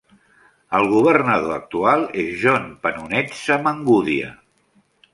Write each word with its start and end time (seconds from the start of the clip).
El 0.77 0.89
governador 0.93 1.53
actual 1.57 2.07
és 2.25 2.33
John 2.47 2.67
Panonetsa 2.87 3.63
Mangudya. 3.71 4.37